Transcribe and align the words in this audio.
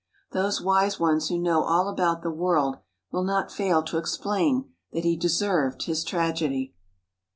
Those 0.31 0.59
wise 0.63 0.99
ones 0.99 1.27
who 1.29 1.37
know 1.37 1.61
all 1.61 1.87
about 1.87 2.23
the 2.23 2.31
world 2.31 2.77
will 3.11 3.23
not 3.23 3.51
fail 3.51 3.83
to 3.83 3.99
explain 3.99 4.73
that 4.91 5.03
he 5.03 5.15
deserved 5.15 5.83
his 5.83 6.03
tragedy.... 6.03 6.73